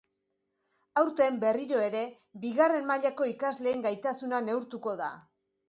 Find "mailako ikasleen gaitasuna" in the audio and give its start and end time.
2.93-4.43